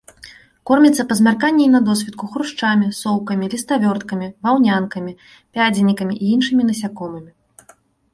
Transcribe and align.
Корміцца 0.67 1.03
па 1.09 1.15
змярканні 1.17 1.63
і 1.65 1.71
на 1.73 1.81
досвітку 1.89 2.29
хрушчамі, 2.35 2.87
соўкамі, 2.99 3.49
ліставёрткамі, 3.55 4.31
ваўнянкамі, 4.47 5.13
пядзенікамі 5.59 6.13
і 6.17 6.25
іншымі 6.39 6.63
насякомымі. 6.71 7.31